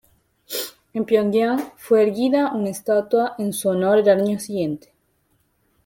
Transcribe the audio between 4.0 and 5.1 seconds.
año siguiente.